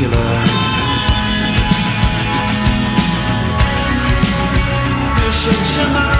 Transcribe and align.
Particular. 0.00 0.40
You 5.18 5.32
should 5.32 6.19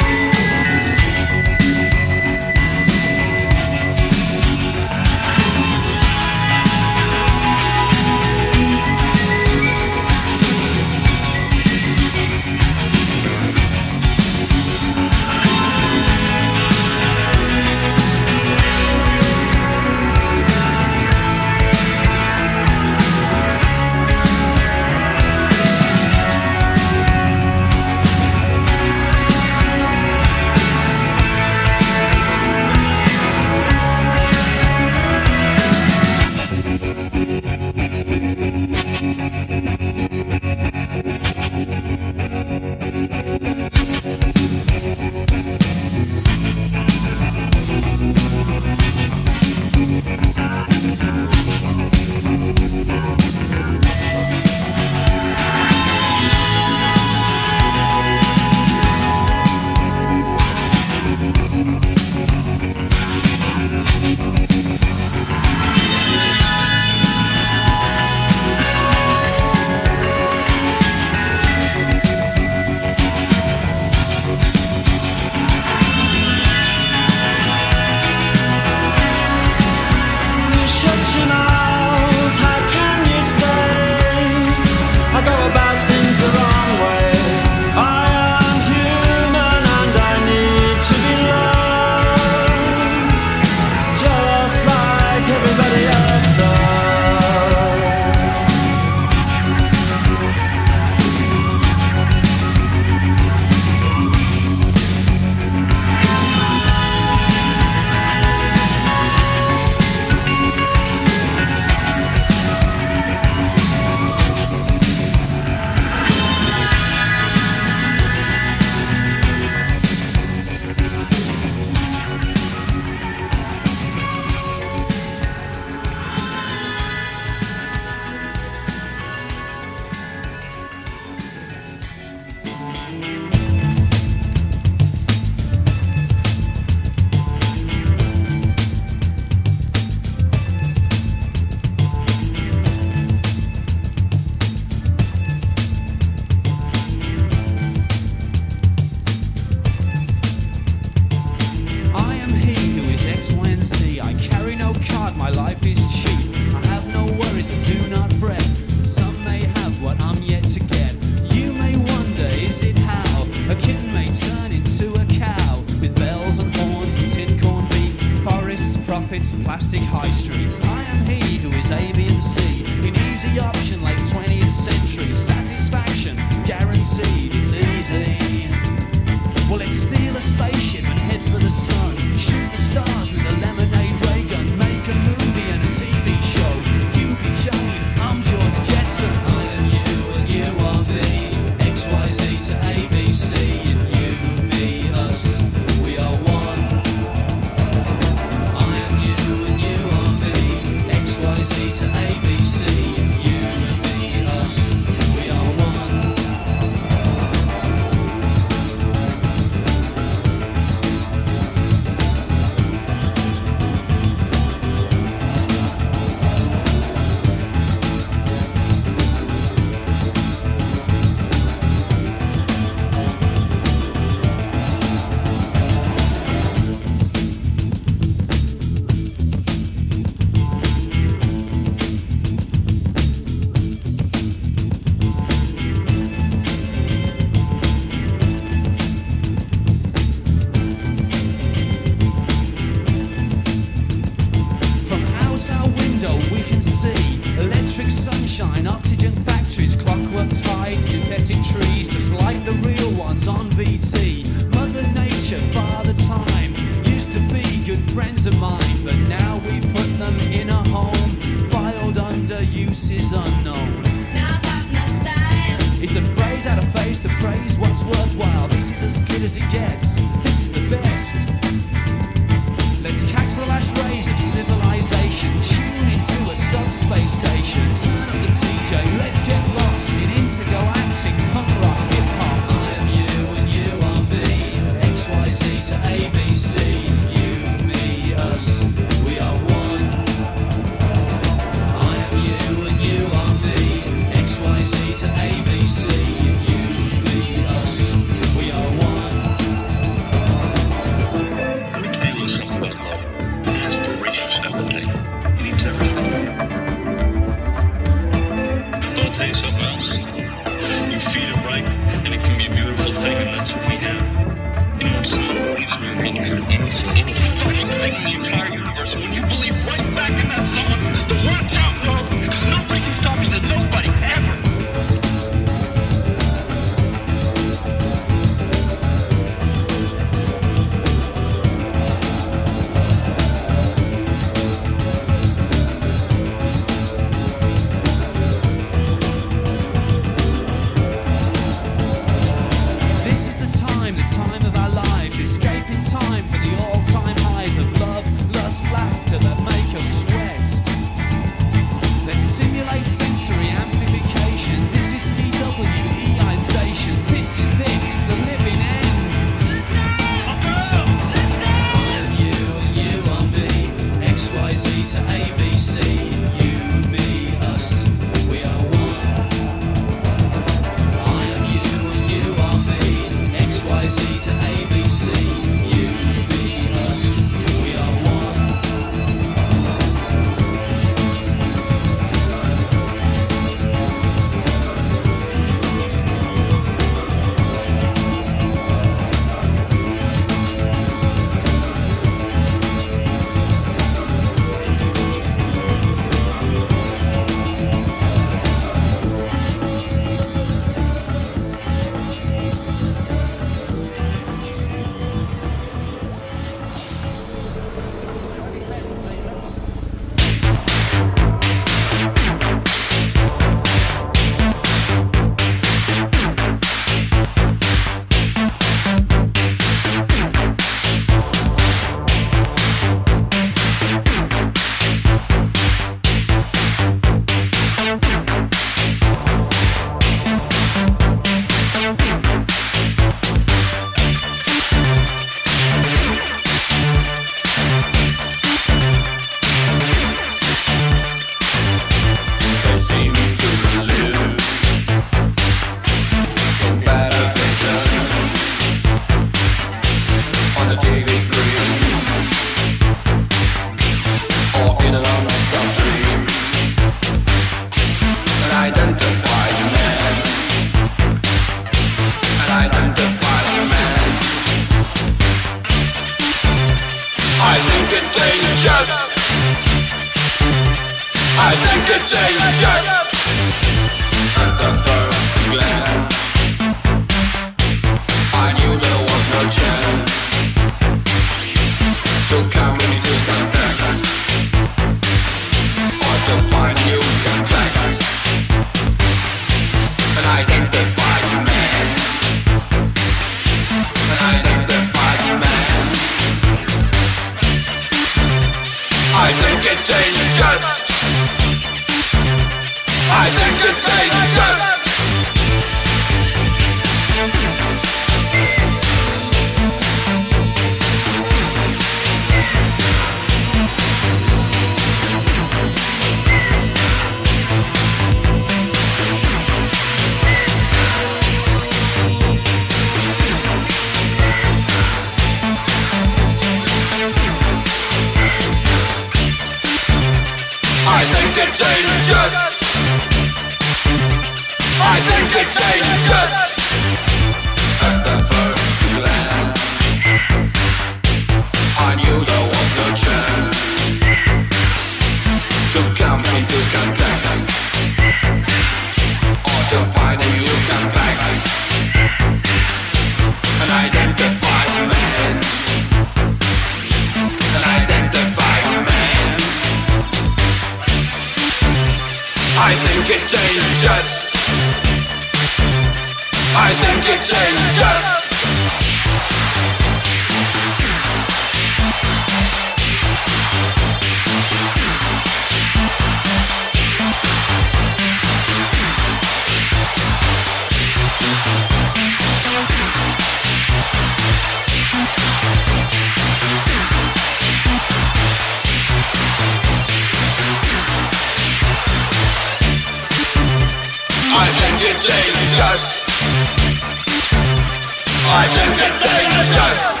Think 598.81 598.95
it's 598.95 599.03
dangerous 599.03 600.00